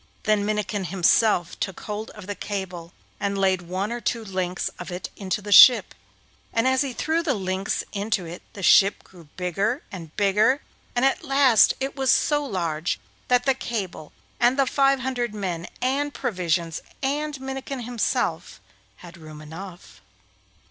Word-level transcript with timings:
Then 0.23 0.43
Minnikin 0.43 0.85
himself 0.85 1.59
took 1.59 1.81
hold 1.81 2.09
of 2.15 2.25
the 2.25 2.33
cable, 2.33 2.91
and 3.19 3.37
laid 3.37 3.61
one 3.61 3.91
or 3.91 4.01
two 4.01 4.25
links 4.25 4.67
of 4.79 4.91
it 4.91 5.11
into 5.15 5.43
the 5.43 5.51
ship, 5.51 5.93
and 6.51 6.67
as 6.67 6.81
he 6.81 6.91
threw 6.91 7.21
the 7.21 7.35
links 7.35 7.83
into 7.93 8.25
it 8.25 8.41
the 8.53 8.63
ship 8.63 9.03
grew 9.03 9.25
bigger 9.37 9.83
and 9.91 10.15
bigger, 10.15 10.63
and 10.95 11.05
at 11.05 11.23
last 11.23 11.75
it 11.79 11.95
was 11.95 12.09
so 12.09 12.43
large 12.43 12.99
that 13.27 13.45
the 13.45 13.53
cable, 13.53 14.11
and 14.39 14.57
the 14.57 14.65
five 14.65 15.01
hundred 15.01 15.35
men, 15.35 15.67
and 15.83 16.15
provisions, 16.15 16.81
and 17.03 17.39
Minnikin 17.39 17.81
himself, 17.83 18.59
had 19.05 19.17
room 19.19 19.39
enough. 19.39 20.01